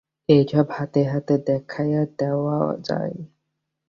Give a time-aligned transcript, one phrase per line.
[0.29, 2.59] এইসব হাতে হাতে দেখাইয়া দেওয়া
[2.81, 3.15] যায়।